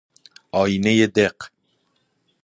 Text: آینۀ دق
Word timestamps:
آینۀ 0.61 1.07
دق 1.15 1.37